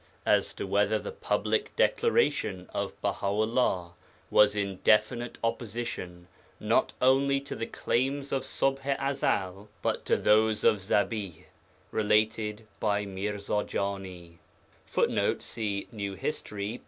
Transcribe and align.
as 0.25 0.55
to 0.55 0.65
whether 0.65 0.97
the 0.97 1.11
public 1.11 1.75
declaration 1.75 2.67
of 2.73 2.99
Baha 3.01 3.27
'ullah 3.27 3.93
was 4.31 4.55
in 4.55 4.77
definite 4.77 5.37
opposition, 5.43 6.27
not 6.59 6.91
only 6.99 7.39
to 7.41 7.55
the 7.55 7.67
claims 7.67 8.31
of 8.31 8.41
Ṣubḥ 8.41 8.99
i 8.99 9.11
Ezel, 9.11 9.67
but 9.83 10.03
to 10.05 10.17
those 10.17 10.63
of 10.63 10.77
Zabiḥ, 10.77 11.43
related 11.91 12.65
by 12.79 13.05
Mirza 13.05 13.63
Jani, 13.69 14.39
[Footnote: 14.87 15.43
See 15.43 15.87
NH, 15.93 16.17
pp. 16.17 16.79